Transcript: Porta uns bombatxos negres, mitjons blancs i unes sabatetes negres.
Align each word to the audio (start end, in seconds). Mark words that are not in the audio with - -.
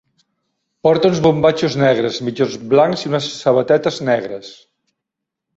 Porta 0.87 1.09
uns 1.11 1.19
bombatxos 1.25 1.75
negres, 1.83 2.17
mitjons 2.29 2.57
blancs 2.73 3.05
i 3.07 3.13
unes 3.13 3.29
sabatetes 3.45 4.03
negres. 4.13 4.51